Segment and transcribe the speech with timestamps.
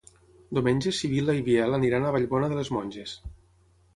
[0.57, 3.13] Diumenge na Sibil·la i en Biel aniran a Vallbona de les Monges.